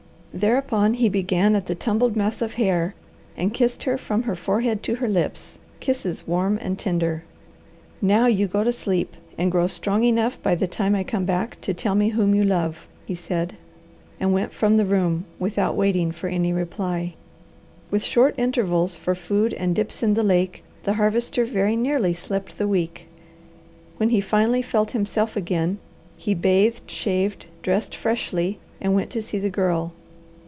[0.33, 2.95] Thereupon he began at the tumbled mass of hair
[3.35, 7.25] and kissed from her forehead to her lips, kisses warm and tender.
[8.01, 11.59] "Now you go to sleep, and grow strong enough by the time I come back
[11.59, 13.57] to tell me whom you love," he said,
[14.21, 17.15] and went from the room without waiting for any reply.
[17.91, 22.57] With short intervals for food and dips in the lake the Harvester very nearly slept
[22.57, 23.07] the week.
[23.97, 25.79] When he finally felt himself again,
[26.15, 29.91] he bathed, shaved, dressed freshly, and went to see the Girl.